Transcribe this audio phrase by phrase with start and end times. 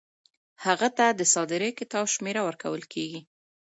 [0.65, 3.21] هغه ته د صادرې کتاب شمیره ورکول کیږي.